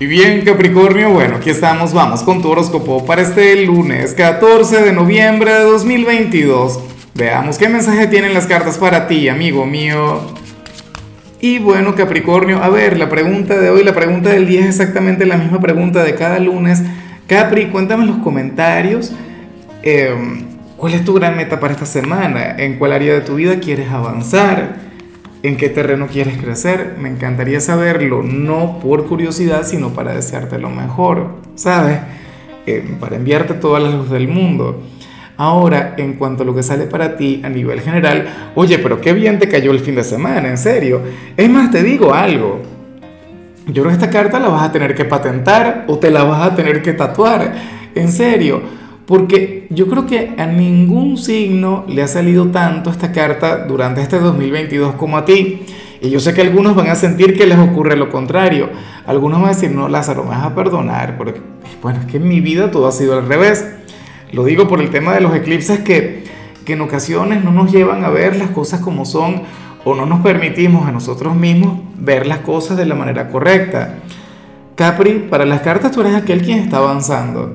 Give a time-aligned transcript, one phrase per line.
[0.00, 4.92] Y bien, Capricornio, bueno, aquí estamos, vamos con tu horóscopo para este lunes 14 de
[4.92, 6.80] noviembre de 2022.
[7.14, 10.20] Veamos qué mensaje tienen las cartas para ti, amigo mío.
[11.40, 15.26] Y bueno, Capricornio, a ver, la pregunta de hoy, la pregunta del día es exactamente
[15.26, 16.82] la misma pregunta de cada lunes.
[17.28, 19.12] Capri, cuéntame en los comentarios
[19.82, 20.42] em,
[20.76, 23.88] cuál es tu gran meta para esta semana, en cuál área de tu vida quieres
[23.92, 24.74] avanzar,
[25.44, 26.96] en qué terreno quieres crecer.
[26.98, 31.98] Me encantaría saberlo, no por curiosidad, sino para desearte lo mejor, ¿sabes?
[32.66, 34.82] Em, para enviarte toda la luz del mundo.
[35.36, 39.12] Ahora, en cuanto a lo que sale para ti a nivel general, oye, pero qué
[39.12, 41.02] bien te cayó el fin de semana, en serio.
[41.36, 42.62] Es más, te digo algo.
[43.66, 46.52] Yo creo que esta carta la vas a tener que patentar o te la vas
[46.52, 47.52] a tener que tatuar.
[47.94, 48.62] En serio.
[49.06, 54.18] Porque yo creo que a ningún signo le ha salido tanto esta carta durante este
[54.18, 55.60] 2022 como a ti.
[56.00, 58.70] Y yo sé que algunos van a sentir que les ocurre lo contrario.
[59.06, 61.18] Algunos van a decir, no, Lázaro, me vas a perdonar.
[61.18, 61.40] Porque,
[61.82, 63.66] bueno, es que en mi vida todo ha sido al revés.
[64.32, 66.24] Lo digo por el tema de los eclipses que,
[66.66, 69.42] en ocasiones no nos llevan a ver las cosas como son
[69.84, 73.96] o no nos permitimos a nosotros mismos ver las cosas de la manera correcta.
[74.74, 77.54] Capri, para las cartas tú eres aquel quien está avanzando.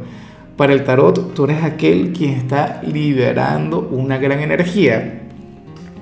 [0.60, 5.22] Para el tarot tú eres aquel quien está liberando una gran energía.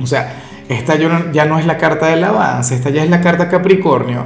[0.02, 0.34] O sea,
[0.68, 4.26] esta ya no es la carta del avance, esta ya es la carta Capricornio.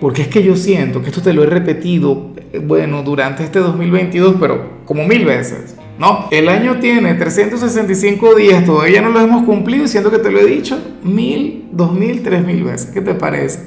[0.00, 3.58] Porque es que yo siento que esto te lo he repetido, eh, bueno, durante este
[3.58, 5.76] 2022, pero como mil veces.
[5.98, 10.38] No, el año tiene 365 días, todavía no lo hemos cumplido siento que te lo
[10.40, 12.90] he dicho mil, dos mil, tres mil veces.
[12.90, 13.64] ¿Qué te parece?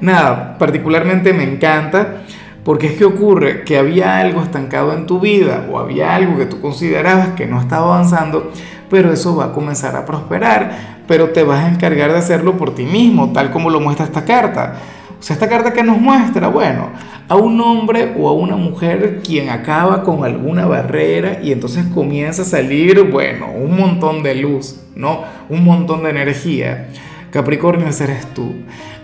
[0.00, 2.24] Nada, particularmente me encanta
[2.68, 6.44] porque es que ocurre que había algo estancado en tu vida o había algo que
[6.44, 8.52] tú considerabas que no estaba avanzando,
[8.90, 12.74] pero eso va a comenzar a prosperar, pero te vas a encargar de hacerlo por
[12.74, 14.74] ti mismo, tal como lo muestra esta carta.
[15.18, 16.90] O sea, esta carta que nos muestra, bueno,
[17.26, 22.42] a un hombre o a una mujer quien acaba con alguna barrera y entonces comienza
[22.42, 25.22] a salir, bueno, un montón de luz, ¿no?
[25.48, 26.88] Un montón de energía.
[27.30, 28.54] Capricornio, ese eres tú.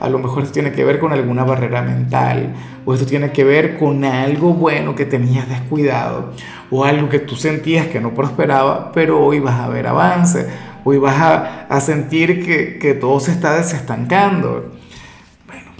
[0.00, 2.54] A lo mejor esto tiene que ver con alguna barrera mental,
[2.84, 6.32] o esto tiene que ver con algo bueno que tenías descuidado,
[6.70, 10.46] o algo que tú sentías que no prosperaba, pero hoy vas a ver avance,
[10.84, 14.72] hoy vas a, a sentir que, que todo se está desestancando.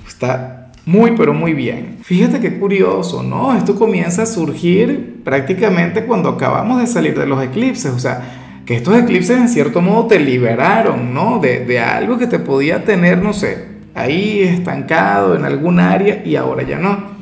[0.07, 1.99] Está muy, pero muy bien.
[2.03, 3.57] Fíjate qué curioso, ¿no?
[3.57, 8.77] Esto comienza a surgir prácticamente cuando acabamos de salir de los eclipses, o sea, que
[8.77, 11.39] estos eclipses en cierto modo te liberaron, ¿no?
[11.39, 16.37] De, de algo que te podía tener, no sé, ahí estancado en algún área y
[16.37, 17.15] ahora ya no.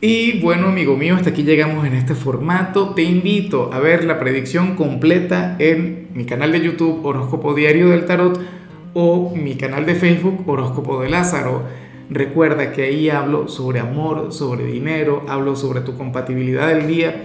[0.00, 2.90] Y bueno, amigo mío, hasta aquí llegamos en este formato.
[2.90, 8.04] Te invito a ver la predicción completa en mi canal de YouTube Horóscopo Diario del
[8.04, 8.38] Tarot
[8.92, 11.62] o mi canal de Facebook Horóscopo de Lázaro.
[12.10, 17.24] Recuerda que ahí hablo sobre amor, sobre dinero, hablo sobre tu compatibilidad del día.